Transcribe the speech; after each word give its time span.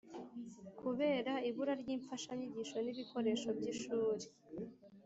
kubera 0.79 1.33
ibura 1.49 1.73
ry'imfashanyigisho 1.81 2.77
n'ibikoresho 2.81 3.49
by'ishuri, 3.57 4.25